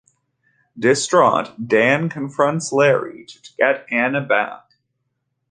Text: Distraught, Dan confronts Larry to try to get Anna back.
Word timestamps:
Distraught, 0.79 1.51
Dan 1.67 2.09
confronts 2.09 2.71
Larry 2.71 3.23
to 3.25 3.35
try 3.39 3.43
to 3.43 3.57
get 3.77 3.85
Anna 3.91 4.19
back. 4.19 4.63